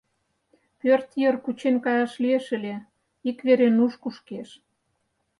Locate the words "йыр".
1.21-1.35